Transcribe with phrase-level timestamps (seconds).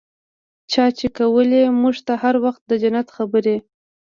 [0.71, 3.57] چا چې کولې موږ ته هر وخت د جنت خبرې.